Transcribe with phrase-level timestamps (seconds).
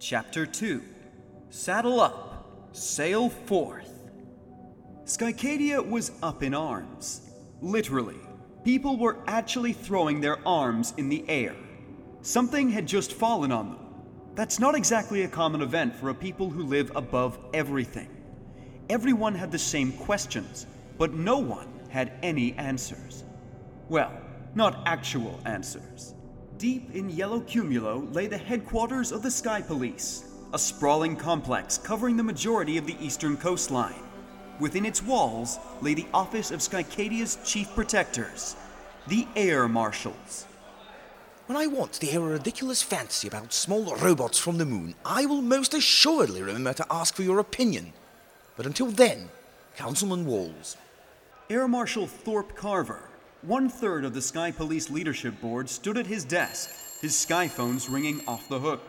[0.00, 0.80] Chapter 2
[1.50, 3.92] Saddle Up, Sail Forth.
[5.04, 7.28] Skycadia was up in arms.
[7.60, 8.20] Literally,
[8.62, 11.56] people were actually throwing their arms in the air.
[12.22, 13.78] Something had just fallen on them.
[14.36, 18.08] That's not exactly a common event for a people who live above everything.
[18.88, 23.24] Everyone had the same questions, but no one had any answers.
[23.88, 24.12] Well,
[24.54, 26.14] not actual answers.
[26.58, 32.16] Deep in Yellow Cumulo lay the headquarters of the Sky Police, a sprawling complex covering
[32.16, 34.02] the majority of the eastern coastline.
[34.58, 38.56] Within its walls lay the office of Skycadia's chief protectors,
[39.06, 40.46] the Air Marshals.
[41.46, 45.26] When I want to hear a ridiculous fantasy about small robots from the moon, I
[45.26, 47.92] will most assuredly remember to ask for your opinion.
[48.56, 49.28] But until then,
[49.76, 50.76] Councilman Walls.
[51.48, 53.07] Air Marshal Thorpe Carver,
[53.42, 56.70] one third of the Sky Police Leadership Board, stood at his desk,
[57.00, 58.82] his sky phones ringing off the hook.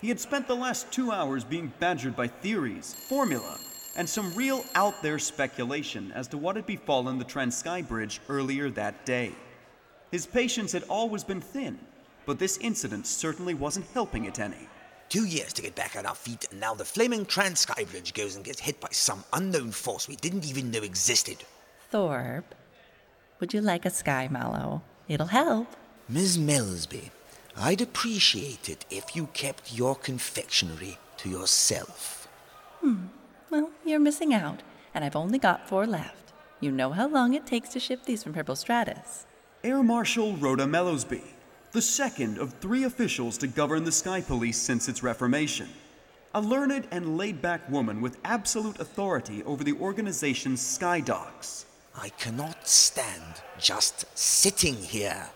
[0.00, 3.58] He had spent the last two hours being badgered by theories, formula,
[3.96, 8.70] and some real out there speculation as to what had befallen the Transky Bridge earlier
[8.70, 9.32] that day.
[10.12, 11.78] His patience had always been thin,
[12.26, 14.68] but this incident certainly wasn't helping it any.
[15.08, 18.36] Two years to get back on our feet, and now the flaming Transky Bridge goes
[18.36, 21.38] and gets hit by some unknown force we didn't even know existed.
[21.90, 22.54] Thorpe,
[23.40, 24.82] would you like a sky mallow?
[25.08, 25.68] It'll help.
[26.08, 27.10] Miss Mellowsby,
[27.56, 32.28] I'd appreciate it if you kept your confectionery to yourself.
[32.80, 33.06] Hmm.
[33.50, 34.62] Well, you're missing out,
[34.94, 36.32] and I've only got four left.
[36.60, 39.26] You know how long it takes to ship these from Purple Stratus.
[39.64, 41.22] Air Marshal Rhoda Mellowsby,
[41.72, 45.68] the second of three officials to govern the Sky Police since its reformation.
[46.34, 51.66] A learned and laid back woman with absolute authority over the organization's Sky Dogs.
[51.96, 55.30] I cannot stand just sitting here,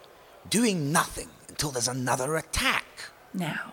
[0.48, 2.84] doing nothing until there's another attack.
[3.32, 3.72] Now,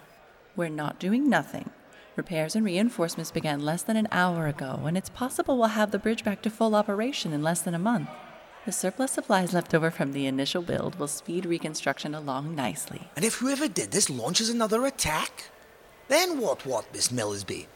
[0.55, 1.69] we're not doing nothing.
[2.15, 5.99] Repairs and reinforcements began less than an hour ago, and it's possible we'll have the
[5.99, 8.09] bridge back to full operation in less than a month.
[8.65, 13.09] The surplus supplies left over from the initial build will speed reconstruction along nicely.
[13.15, 15.45] And if whoever did this launches another attack?
[16.09, 17.67] Then what, what, Miss Mellowsby?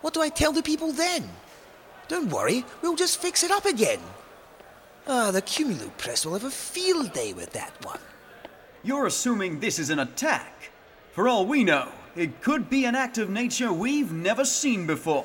[0.00, 1.28] What do I tell the people then?
[2.08, 4.00] Don't worry, we'll just fix it up again.
[5.10, 7.98] Ah, the Cumulo Press will have a field day with that one.
[8.82, 10.70] You're assuming this is an attack.
[11.12, 15.24] For all we know, it could be an act of nature we've never seen before.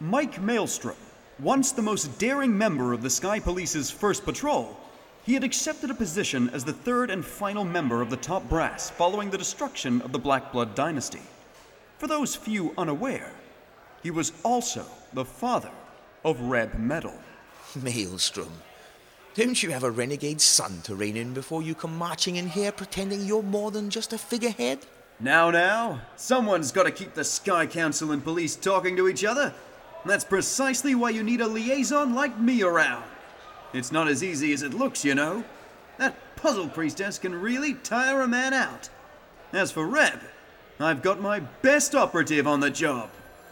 [0.00, 0.96] Mike Maelstrom,
[1.38, 4.78] once the most daring member of the Sky Police's first patrol,
[5.24, 8.88] he had accepted a position as the third and final member of the top brass
[8.88, 11.20] following the destruction of the Black Blood dynasty.
[11.98, 13.32] For those few unaware,
[14.02, 15.70] he was also the father
[16.24, 17.14] of Reb Metal.
[17.76, 18.52] Maelstrom,
[19.34, 22.70] don't you have a renegade son to rein in before you come marching in here
[22.70, 24.80] pretending you're more than just a figurehead?
[25.20, 29.54] Now, now, someone's got to keep the Sky Council and police talking to each other.
[30.04, 33.04] That's precisely why you need a liaison like me around.
[33.72, 35.44] It's not as easy as it looks, you know.
[35.96, 38.90] That puzzle priestess can really tire a man out.
[39.52, 40.20] As for Reb,
[40.78, 43.08] I've got my best operative on the job.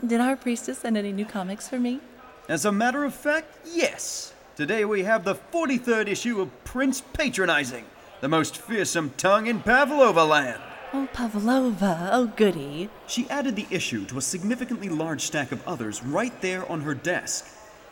[0.06, 2.00] Did our priestess send any new comics for me?
[2.48, 4.34] As a matter of fact, yes.
[4.60, 7.86] Today we have the 43rd issue of Prince Patronizing,
[8.20, 10.60] the most fearsome tongue in Pavlova land.
[10.92, 12.90] Oh, Pavlova, oh goody.
[13.06, 16.92] She added the issue to a significantly large stack of others right there on her
[16.92, 17.46] desk,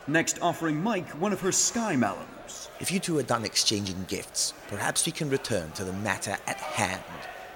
[0.05, 2.69] next offering Mike one of her sky mallows.
[2.79, 6.57] If you two are done exchanging gifts, perhaps we can return to the matter at
[6.57, 7.01] hand.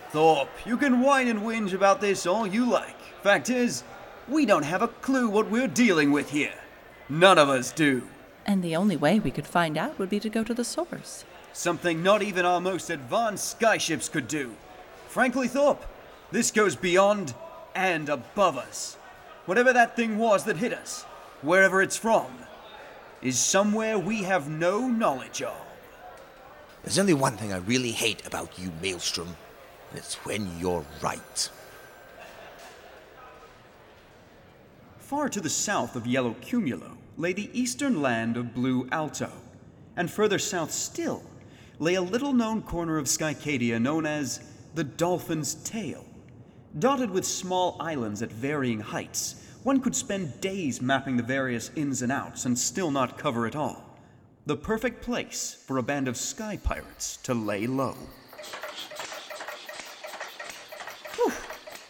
[0.10, 3.00] Thorpe, you can whine and whinge about this all you like.
[3.22, 3.84] Fact is,
[4.28, 6.56] we don't have a clue what we're dealing with here.
[7.10, 8.02] None of us do.
[8.46, 11.26] And the only way we could find out would be to go to the source.
[11.54, 14.56] Something not even our most advanced skyships could do.
[15.08, 15.86] Frankly, Thorpe,
[16.32, 17.34] this goes beyond
[17.76, 18.98] and above us.
[19.46, 21.04] Whatever that thing was that hit us,
[21.42, 22.28] wherever it's from,
[23.22, 25.56] is somewhere we have no knowledge of.
[26.84, 29.36] There's only one thing I really hate about you, Maelstrom,
[29.90, 31.50] and it's when you're right.
[35.00, 39.32] Far to the south of Yellow Cumulo lay the eastern land of Blue Alto,
[39.96, 41.24] and further south still
[41.80, 44.40] lay a little known corner of Skycadia known as
[44.76, 46.06] the Dolphin's Tail.
[46.80, 52.02] Dotted with small islands at varying heights, one could spend days mapping the various ins
[52.02, 53.98] and outs and still not cover it all.
[54.46, 57.96] The perfect place for a band of sky pirates to lay low.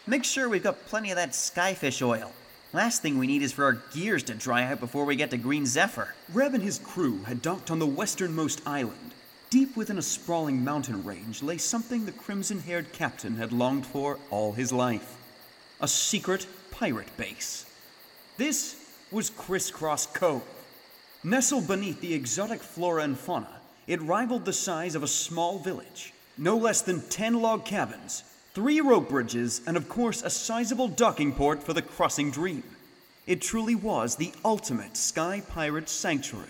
[0.06, 2.30] Make sure we've got plenty of that skyfish oil.
[2.74, 5.36] Last thing we need is for our gears to dry out before we get to
[5.36, 6.12] Green Zephyr.
[6.32, 9.14] Reb and his crew had docked on the westernmost island.
[9.48, 14.18] Deep within a sprawling mountain range lay something the crimson haired captain had longed for
[14.28, 15.16] all his life
[15.80, 17.64] a secret pirate base.
[18.38, 20.42] This was Crisscross Cove.
[21.22, 26.12] Nestled beneath the exotic flora and fauna, it rivaled the size of a small village.
[26.36, 28.24] No less than 10 log cabins,
[28.54, 32.62] three rope bridges, and of course a sizable docking port for the crossing dream.
[33.26, 36.48] It truly was the ultimate sky pirate sanctuary.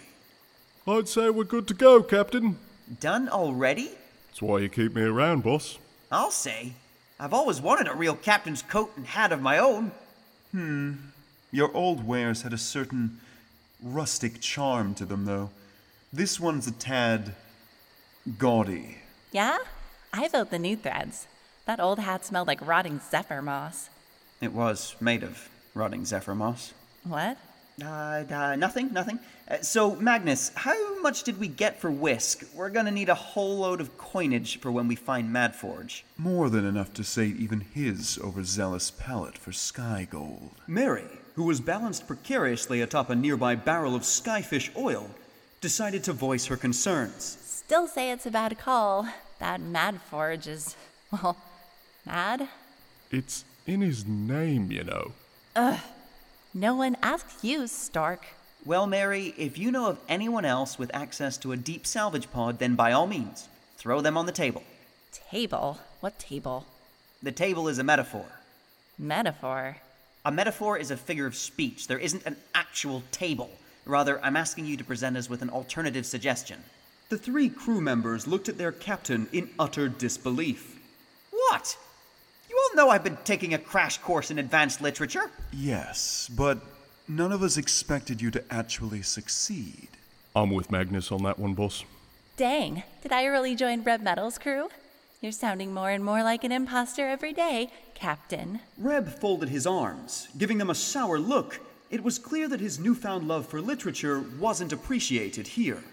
[0.87, 2.59] I'd say we're good to go, Captain.
[3.01, 3.91] Done already?
[4.29, 5.79] That's why you keep me around, boss.
[6.13, 6.75] I'll say.
[7.19, 9.93] I've always wanted a real captain's coat and hat of my own.
[10.51, 10.95] Hmm.
[11.53, 13.21] Your old wares had a certain
[13.83, 15.51] rustic charm to them, though.
[16.13, 17.35] This one's a tad
[18.37, 18.99] gaudy.
[19.33, 19.59] Yeah?
[20.13, 21.29] I vote the new threads.
[21.67, 23.89] That old hat smelled like rotting zephyr moss.
[24.41, 26.75] It was made of rotting zephyr moss.
[27.05, 27.39] What?
[27.83, 29.19] Uh, uh nothing, nothing.
[29.51, 32.45] Uh, so, Magnus, how much did we get for Whisk?
[32.55, 36.03] We're gonna need a whole load of coinage for when we find Madforge.
[36.17, 40.51] More than enough to sate even his overzealous palate for sky gold.
[40.67, 45.11] Mary, who was balanced precariously atop a nearby barrel of skyfish oil,
[45.61, 47.39] decided to voice her concerns.
[47.43, 49.09] Still say it's a bad call.
[49.41, 50.77] That Madforge is,
[51.11, 51.37] well,
[52.07, 52.49] mad?
[53.11, 55.13] It's in his name, you know.
[55.57, 55.81] Ugh.
[56.53, 58.27] No one asks you, Stark.
[58.65, 62.59] Well, Mary, if you know of anyone else with access to a deep salvage pod,
[62.59, 64.63] then by all means, throw them on the table.
[65.31, 65.79] Table?
[66.01, 66.67] What table?
[67.23, 68.27] The table is a metaphor.
[68.99, 69.77] Metaphor.
[70.25, 71.89] A metaphor is a figure of speech.
[71.89, 73.51] There isn't an actual table.
[73.85, 76.63] Rather, I'm asking you to present us with an alternative suggestion.
[77.11, 80.81] The three crew members looked at their captain in utter disbelief.
[81.31, 81.77] What?
[82.75, 85.31] You all know I've been taking a crash course in advanced literature.
[85.53, 86.59] Yes, but
[87.07, 89.87] none of us expected you to actually succeed.
[90.35, 91.85] I'm with Magnus on that one, boss.
[92.37, 94.71] Dang, did I really join Reb Metal's crew?
[95.21, 98.59] You're sounding more and more like an imposter every day, Captain.
[98.77, 101.61] Reb folded his arms, giving them a sour look.
[101.93, 105.85] It was clear that his newfound love for literature wasn't appreciated here.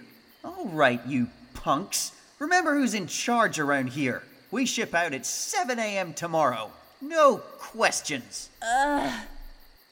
[0.43, 2.13] All right, you punks.
[2.39, 4.23] Remember who's in charge around here.
[4.51, 6.13] We ship out at 7 a.m.
[6.13, 6.71] tomorrow.
[7.01, 8.49] No questions.
[8.61, 9.25] Ugh.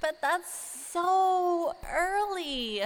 [0.02, 0.54] But that's
[0.92, 2.84] so early.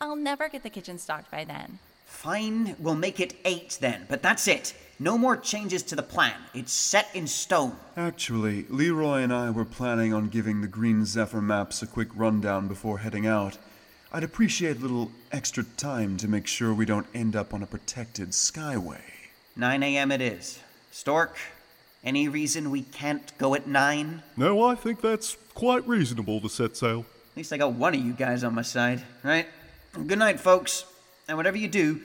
[0.00, 1.78] I'll never get the kitchen stocked by then.
[2.04, 4.74] Fine, we'll make it 8 then, but that's it.
[4.98, 6.34] No more changes to the plan.
[6.52, 7.76] It's set in stone.
[7.96, 12.68] Actually, Leroy and I were planning on giving the Green Zephyr maps a quick rundown
[12.68, 13.58] before heading out.
[14.12, 17.66] I'd appreciate a little extra time to make sure we don't end up on a
[17.66, 19.00] protected skyway.
[19.56, 20.12] 9 a.m.
[20.12, 20.60] it is.
[20.94, 21.36] Stork,
[22.04, 24.22] any reason we can't go at 9?
[24.36, 27.00] No, I think that's quite reasonable to set sail.
[27.32, 29.48] At least I got one of you guys on my side, right?
[30.06, 30.84] Good night, folks.
[31.26, 32.00] And whatever you do,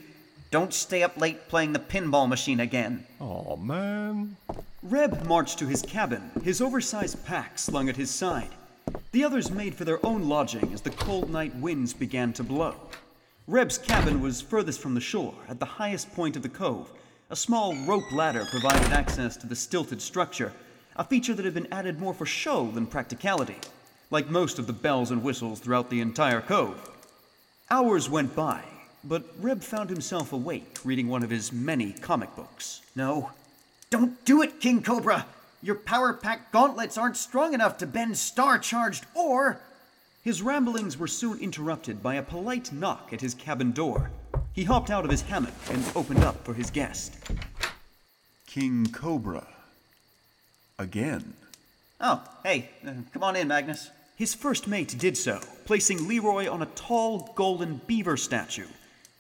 [0.50, 3.06] don't stay up late playing the pinball machine again.
[3.19, 4.36] Aw, man.
[4.81, 8.50] Reb marched to his cabin, his oversized pack slung at his side.
[9.12, 12.74] The others made for their own lodging as the cold night winds began to blow.
[13.45, 16.92] Reb's cabin was furthest from the shore, at the highest point of the cove.
[17.31, 20.52] A small rope ladder provided access to the stilted structure,
[20.96, 23.58] a feature that had been added more for show than practicality,
[24.10, 26.90] like most of the bells and whistles throughout the entire cove.
[27.70, 28.64] Hours went by,
[29.04, 32.81] but Reb found himself awake reading one of his many comic books.
[32.96, 33.30] No.
[33.92, 35.28] Don't do it, King Cobra!
[35.62, 39.62] Your power pack gauntlets aren't strong enough to bend star charged ore!
[40.24, 44.09] His ramblings were soon interrupted by a polite knock at his cabin door.
[44.59, 47.16] He hopped out of his hammock and opened up for his guest.
[48.45, 49.47] King Cobra.
[50.78, 51.33] Again.
[52.01, 53.89] Oh, hey, uh, come on in, Magnus.
[54.18, 58.68] His first mate did so, placing Leroy on a tall golden beaver statue,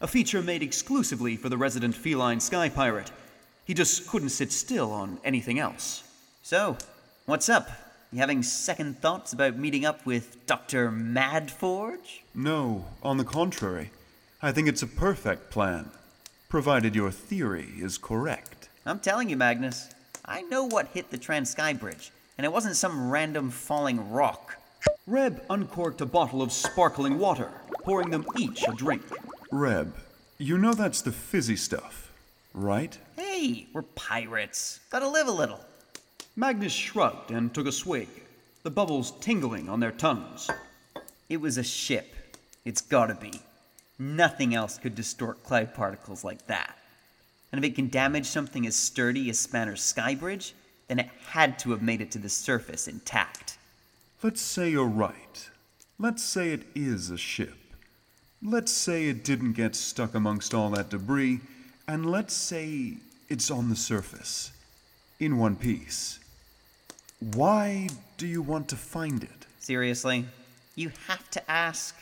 [0.01, 3.09] a feature made exclusively for the resident feline sky pirate.
[3.63, 6.03] He just couldn't sit still on anything else.
[6.43, 6.75] So,
[7.27, 7.69] what's up?
[8.11, 10.91] You having second thoughts about meeting up with Dr.
[10.91, 12.23] Madforge?
[12.35, 13.91] No, on the contrary.
[14.41, 15.89] I think it's a perfect plan,
[16.47, 18.69] provided your theory is correct.
[18.85, 19.89] I'm telling you, Magnus,
[20.23, 24.55] I know what hit the Trans Sky Bridge, and it wasn't some random falling rock.
[25.05, 27.51] Reb uncorked a bottle of sparkling water,
[27.83, 29.01] pouring them each a drink.
[29.51, 29.93] Reb,
[30.37, 32.09] you know that's the fizzy stuff,
[32.53, 32.97] right?
[33.17, 34.79] Hey, we're pirates.
[34.89, 35.59] Gotta live a little.
[36.37, 38.07] Magnus shrugged and took a swig,
[38.63, 40.49] the bubbles tingling on their tongues.
[41.27, 42.15] It was a ship.
[42.63, 43.33] It's gotta be.
[43.99, 46.77] Nothing else could distort cloud particles like that.
[47.51, 50.53] And if it can damage something as sturdy as Spanner's Skybridge,
[50.87, 53.57] then it had to have made it to the surface intact.
[54.23, 55.49] Let's say you're right.
[55.97, 57.57] Let's say it is a ship.
[58.41, 61.41] Let's say it didn't get stuck amongst all that debris,
[61.87, 62.93] and let's say
[63.27, 64.51] it's on the surface.
[65.19, 66.19] In one piece.
[67.19, 69.45] Why do you want to find it?
[69.59, 70.25] Seriously?
[70.75, 71.93] You have to ask?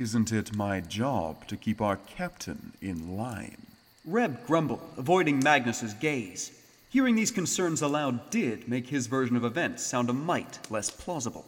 [0.00, 3.66] Isn't it my job to keep our captain in line?
[4.06, 6.52] Reb grumbled, avoiding Magnus's gaze.
[6.88, 11.44] Hearing these concerns aloud did make his version of events sound a mite less plausible.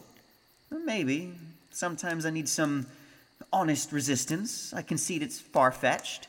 [0.69, 1.33] Maybe.
[1.71, 2.85] Sometimes I need some
[3.51, 4.71] honest resistance.
[4.71, 6.27] I concede it's far fetched.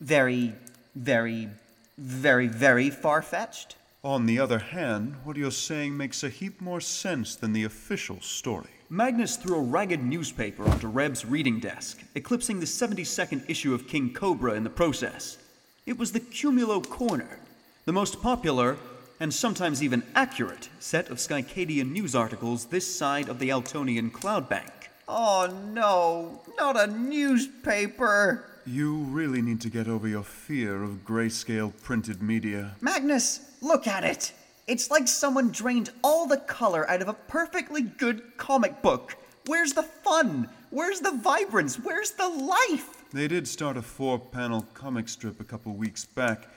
[0.00, 0.54] Very,
[0.94, 1.50] very,
[1.98, 3.76] very, very far fetched.
[4.04, 8.20] On the other hand, what you're saying makes a heap more sense than the official
[8.20, 8.68] story.
[8.90, 14.12] Magnus threw a ragged newspaper onto Reb's reading desk, eclipsing the 72nd issue of King
[14.12, 15.38] Cobra in the process.
[15.86, 17.38] It was the Cumulo Corner,
[17.86, 18.76] the most popular
[19.20, 24.50] and sometimes even accurate set of Skycadian news articles this side of the Altonian cloud
[24.50, 24.90] bank.
[25.08, 28.50] Oh no, not a newspaper!
[28.66, 32.76] You really need to get over your fear of grayscale printed media.
[32.80, 34.32] Magnus, look at it!
[34.66, 39.16] It's like someone drained all the color out of a perfectly good comic book.
[39.46, 40.48] Where's the fun?
[40.70, 41.76] Where's the vibrance?
[41.76, 43.04] Where's the life?
[43.12, 46.48] They did start a four panel comic strip a couple weeks back.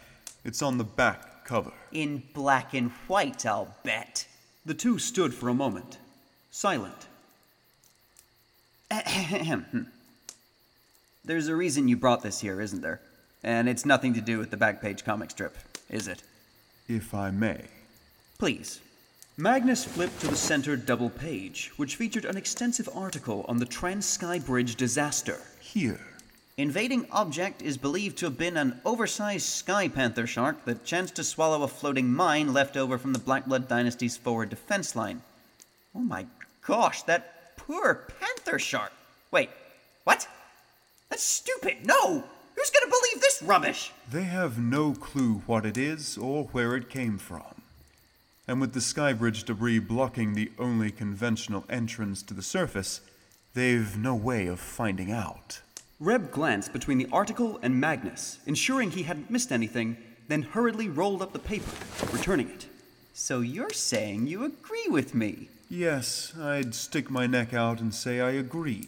[0.46, 1.72] It's on the back cover.
[1.92, 4.26] In black and white, I'll bet.
[4.66, 5.98] The two stood for a moment,
[6.52, 7.08] silent.
[11.26, 13.02] There's a reason you brought this here, isn't there?
[13.44, 15.58] And it's nothing to do with the back page comic strip,
[15.90, 16.24] is it?
[16.88, 17.62] If I may.
[18.38, 18.80] Please.
[19.36, 24.06] Magnus flipped to the center double page, which featured an extensive article on the Trans
[24.06, 25.40] Sky Bridge disaster.
[25.60, 26.00] Here.
[26.58, 31.24] Invading object is believed to have been an oversized sky panther shark that chanced to
[31.24, 35.22] swallow a floating mine left over from the Black Blood dynasty's forward defense line.
[35.94, 36.26] Oh my
[36.66, 38.92] gosh, that poor panther shark.
[39.30, 39.52] Wait,
[40.04, 40.28] what?
[41.10, 41.86] That's stupid.
[41.86, 42.24] No!
[42.58, 43.92] Who's gonna believe this rubbish?
[44.12, 47.62] They have no clue what it is or where it came from.
[48.48, 53.02] And with the skybridge debris blocking the only conventional entrance to the surface,
[53.54, 55.62] they've no way of finding out.
[56.00, 59.98] Reb glanced between the article and Magnus, ensuring he hadn't missed anything,
[60.28, 61.72] then hurriedly rolled up the paper,
[62.12, 62.66] returning it.
[63.14, 65.50] So you're saying you agree with me?
[65.70, 68.88] Yes, I'd stick my neck out and say I agree.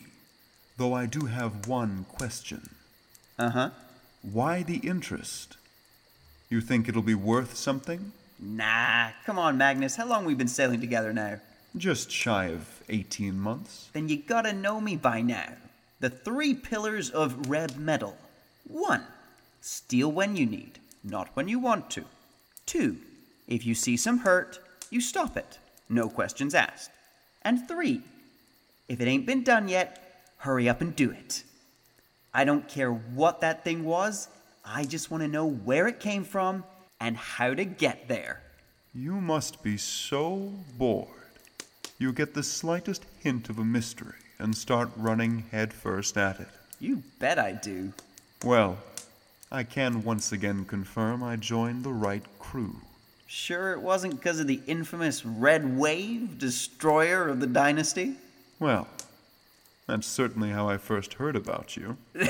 [0.78, 2.70] Though I do have one question.
[3.40, 3.70] Uh huh.
[4.22, 5.56] Why the interest?
[6.50, 8.12] You think it'll be worth something?
[8.38, 9.96] Nah, come on, Magnus.
[9.96, 11.40] How long we been sailing together now?
[11.78, 13.90] Just shy of 18 months.
[13.94, 15.54] Then you gotta know me by now.
[16.02, 18.18] The three pillars of Reb Metal.
[18.68, 19.04] One,
[19.62, 22.04] steal when you need, not when you want to.
[22.66, 22.98] Two,
[23.48, 26.92] if you see some hurt, you stop it, no questions asked.
[27.42, 28.02] And three,
[28.90, 31.44] if it ain't been done yet, hurry up and do it.
[32.34, 34.28] I don't care what that thing was,
[34.64, 36.64] I just want to know where it came from
[37.00, 38.42] and how to get there.
[38.94, 41.08] You must be so bored.
[41.98, 46.48] You get the slightest hint of a mystery and start running headfirst at it.
[46.80, 47.94] You bet I do.
[48.44, 48.78] Well,
[49.52, 52.76] I can once again confirm I joined the right crew.
[53.28, 58.16] Sure it wasn't because of the infamous Red Wave, destroyer of the dynasty?
[58.60, 58.88] Well,
[59.90, 61.98] that's certainly how I first heard about you.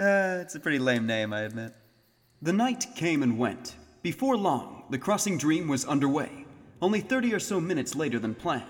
[0.00, 1.74] Uh, it's a pretty lame name, I admit.
[2.40, 3.76] The night came and went.
[4.00, 6.46] Before long, the crossing dream was underway,
[6.80, 8.64] only 30 or so minutes later than planned.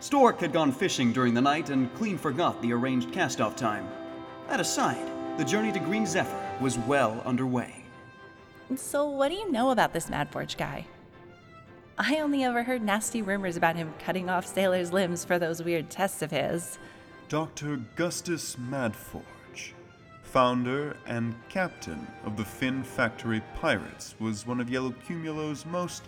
[0.00, 3.88] Stork had gone fishing during the night and clean forgot the arranged cast off time.
[4.48, 7.82] That aside, the journey to Green Zephyr was well underway.
[8.74, 10.86] So, what do you know about this Madforge guy?
[11.98, 15.88] I only ever heard nasty rumors about him cutting off sailors' limbs for those weird
[15.88, 16.78] tests of his.
[17.30, 17.80] Dr.
[17.96, 19.72] Gustus Madforge,
[20.22, 26.02] founder and captain of the Finn Factory Pirates, was one of Yellow Cumulo's most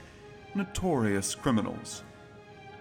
[0.55, 2.05] notorious criminals.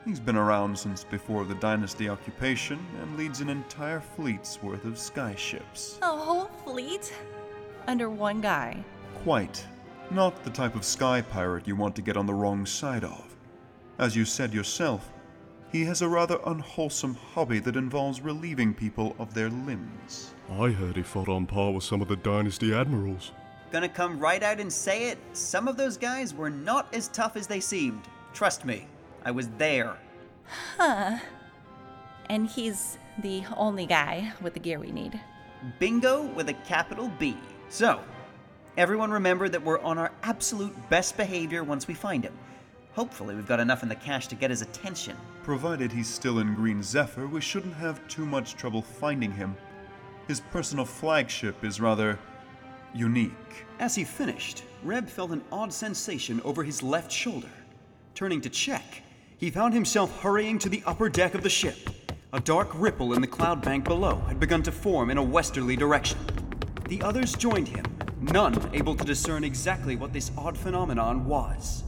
[0.03, 4.93] He's been around since before the Dynasty occupation and leads an entire fleet's worth of
[4.93, 5.97] skyships.
[6.01, 7.13] A whole fleet?
[7.87, 8.83] Under one guy.
[9.23, 9.65] Quite.
[10.09, 13.35] Not the type of sky pirate you want to get on the wrong side of.
[13.99, 15.11] As you said yourself,
[15.69, 20.33] he has a rather unwholesome hobby that involves relieving people of their limbs.
[20.49, 23.33] I heard he fought on par with some of the Dynasty admirals.
[23.69, 25.17] Gonna come right out and say it.
[25.33, 28.03] Some of those guys were not as tough as they seemed.
[28.33, 28.87] Trust me,
[29.25, 29.97] I was there.
[30.77, 31.17] Huh.
[32.29, 35.19] And he's the only guy with the gear we need.
[35.79, 37.35] Bingo with a capital B.
[37.67, 37.99] So,
[38.77, 42.33] everyone remember that we're on our absolute best behavior once we find him.
[42.93, 45.17] Hopefully, we've got enough in the cache to get his attention.
[45.43, 49.57] Provided he's still in Green Zephyr, we shouldn't have too much trouble finding him.
[50.27, 52.19] His personal flagship is rather
[52.93, 53.31] unique.
[53.79, 57.49] As he finished, Reb felt an odd sensation over his left shoulder.
[58.13, 59.01] Turning to check,
[59.37, 61.89] he found himself hurrying to the upper deck of the ship.
[62.33, 65.75] A dark ripple in the cloud bank below had begun to form in a westerly
[65.75, 66.19] direction.
[66.89, 67.85] The others joined him,
[68.19, 71.83] none able to discern exactly what this odd phenomenon was.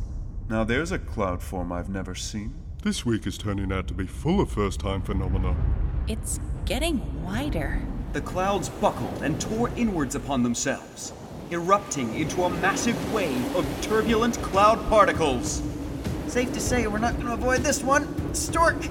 [0.49, 2.53] Now there's a cloud form I've never seen.
[2.81, 5.55] This week is turning out to be full of first time phenomena.
[6.07, 7.81] It's getting wider.
[8.13, 11.13] The clouds buckled and tore inwards upon themselves,
[11.51, 15.61] erupting into a massive wave of turbulent cloud particles.
[16.27, 18.33] Safe to say we're not going to avoid this one.
[18.33, 18.81] Stork,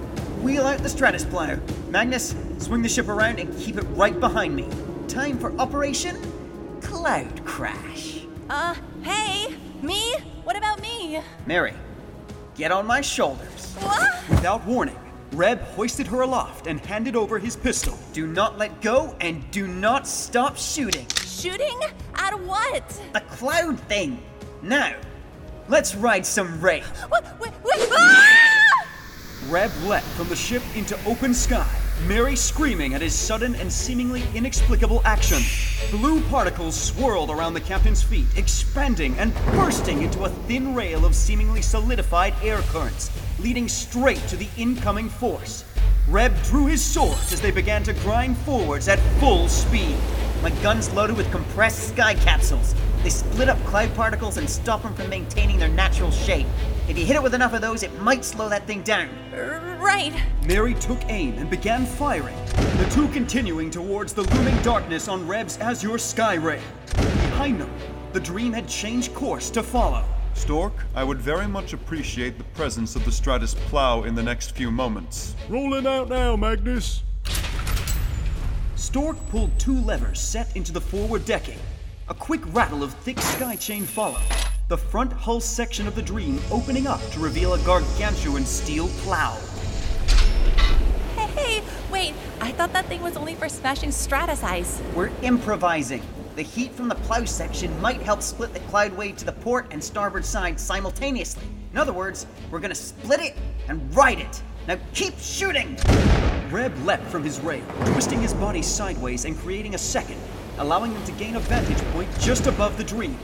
[0.42, 1.59] wheel out the Stratus Plow.
[1.88, 4.68] Magnus, swing the ship around and keep it right behind me.
[5.09, 6.16] Time for Operation
[6.99, 8.26] Cloud Crash.
[8.50, 8.75] Uh,
[9.05, 10.17] hey, me?
[10.43, 11.21] What about me?
[11.47, 11.73] Mary,
[12.57, 13.73] get on my shoulders.
[13.75, 14.28] What?
[14.28, 14.99] Without warning,
[15.31, 17.97] Reb hoisted her aloft and handed over his pistol.
[18.12, 21.07] Do not let go and do not stop shooting.
[21.25, 21.78] Shooting?
[22.17, 22.88] At what?
[23.12, 24.21] The cloud thing.
[24.61, 24.97] Now,
[25.69, 26.83] let's ride some rain.
[27.11, 27.25] What?
[27.38, 27.88] Wait, wait.
[27.93, 28.88] Ah!
[29.47, 31.71] Reb leapt from the ship into open sky,
[32.07, 35.43] Mary screaming at his sudden and seemingly inexplicable action.
[35.90, 41.14] Blue particles swirled around the captain's feet, expanding and bursting into a thin rail of
[41.14, 45.64] seemingly solidified air currents, leading straight to the incoming force.
[46.09, 49.97] Reb drew his sword as they began to grind forwards at full speed.
[50.40, 52.75] My gun's loaded with compressed sky capsules.
[53.02, 56.47] They split up cloud particles and stop them from maintaining their natural shape.
[56.88, 59.11] If you hit it with enough of those, it might slow that thing down.
[59.33, 60.12] Uh, right.
[60.47, 62.35] Mary took aim and began firing,
[62.78, 66.62] the two continuing towards the looming darkness on Reb's azure sky ray.
[66.97, 67.71] Behind them,
[68.14, 70.02] the dream had changed course to follow.
[70.33, 74.52] Stork, I would very much appreciate the presence of the Stratus Plow in the next
[74.52, 75.35] few moments.
[75.50, 77.02] Rolling out now, Magnus.
[78.76, 81.59] Stork pulled two levers set into the forward decking.
[82.09, 84.23] A quick rattle of thick sky chain followed,
[84.68, 89.34] the front hull section of the Dream opening up to reveal a gargantuan steel plow.
[91.16, 91.64] Hey, hey!
[91.90, 92.12] wait.
[92.42, 94.83] I thought that thing was only for smashing stratus ice.
[94.94, 96.02] We're improvising.
[96.37, 99.66] The heat from the plow section might help split the cloud wave to the port
[99.70, 101.44] and starboard side simultaneously.
[101.72, 103.37] In other words, we're gonna split it
[103.68, 104.42] and ride it.
[104.66, 105.78] Now keep shooting!
[106.50, 110.20] Reb leapt from his rail, twisting his body sideways and creating a second,
[110.59, 113.18] allowing him to gain a vantage point just above the Dream.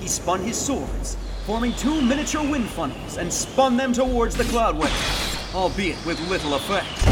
[0.00, 4.76] He spun his swords, forming two miniature wind funnels, and spun them towards the cloud
[4.76, 7.06] wave, albeit with little effect.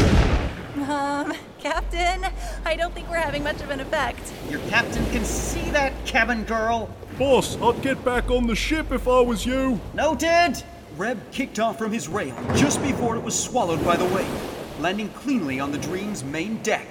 [0.89, 2.25] Um, Captain,
[2.65, 4.31] I don't think we're having much of an effect.
[4.49, 6.89] Your captain can see that, cabin girl.
[7.17, 9.81] Boss, I'd get back on the ship if I was you.
[9.93, 10.63] Noted!
[10.95, 15.09] Reb kicked off from his rail just before it was swallowed by the wave, landing
[15.09, 16.87] cleanly on the Dream's main deck.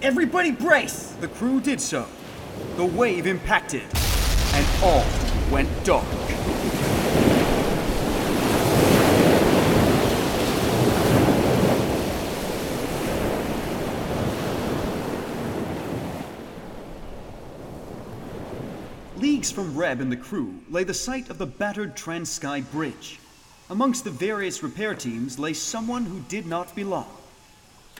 [0.00, 1.14] Everybody brace!
[1.20, 2.06] The crew did so.
[2.76, 3.82] The wave impacted,
[4.54, 5.04] and all
[5.50, 6.04] went dark.
[19.16, 23.20] Leagues from Reb and the crew lay the site of the battered Transky Bridge.
[23.70, 27.06] Amongst the various repair teams lay someone who did not belong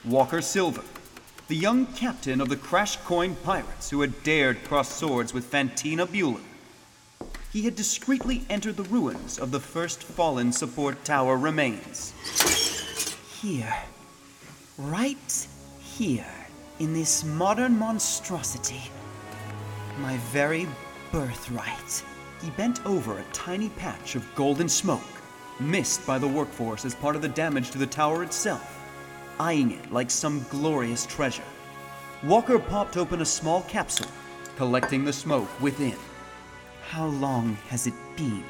[0.05, 0.83] Walker Silver,
[1.53, 6.07] the young captain of the Crash Coin Pirates who had dared cross swords with Fantina
[6.07, 6.41] Bueller.
[7.51, 12.11] He had discreetly entered the ruins of the first fallen support tower remains.
[13.39, 13.71] Here.
[14.79, 15.47] Right
[15.79, 16.25] here.
[16.79, 18.89] In this modern monstrosity.
[19.99, 20.67] My very
[21.11, 22.03] birthright.
[22.41, 25.21] He bent over a tiny patch of golden smoke,
[25.59, 28.82] missed by the workforce as part of the damage to the tower itself,
[29.39, 31.43] eyeing it like some glorious treasure.
[32.23, 34.11] Walker popped open a small capsule,
[34.55, 35.97] collecting the smoke within.
[36.87, 38.43] How long has it been?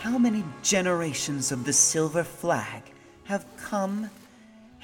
[0.00, 2.82] How many generations of the silver flag
[3.24, 4.10] have come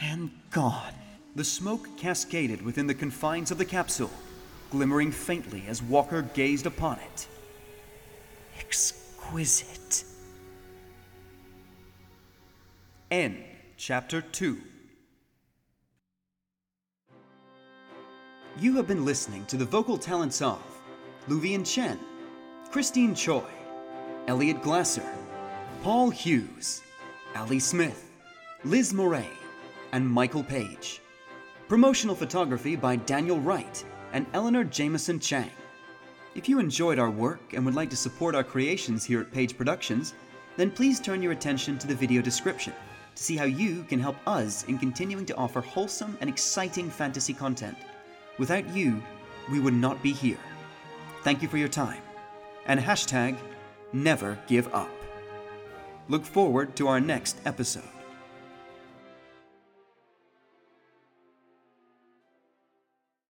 [0.00, 0.94] and gone?
[1.36, 4.10] The smoke cascaded within the confines of the capsule,
[4.70, 7.26] glimmering faintly as Walker gazed upon it.
[8.58, 10.04] Exquisite.
[13.10, 13.44] End
[13.84, 14.60] Chapter 2
[18.60, 20.60] You have been listening to the vocal talents of
[21.26, 21.98] Luvian Chen,
[22.70, 23.48] Christine Choi,
[24.26, 25.08] Elliot Glasser,
[25.82, 26.82] Paul Hughes,
[27.34, 28.10] Ali Smith,
[28.62, 29.30] Liz Moray,
[29.92, 31.00] and Michael Page.
[31.66, 35.50] Promotional photography by Daniel Wright and Eleanor Jameson Chang.
[36.34, 39.56] If you enjoyed our work and would like to support our creations here at Page
[39.56, 40.12] Productions,
[40.58, 42.74] then please turn your attention to the video description
[43.14, 47.32] to see how you can help us in continuing to offer wholesome and exciting fantasy
[47.32, 47.78] content.
[48.38, 49.02] Without you,
[49.50, 50.38] we would not be here.
[51.22, 52.02] Thank you for your time.
[52.66, 53.36] And hashtag
[53.92, 54.90] never give up.
[56.08, 58.01] Look forward to our next episode.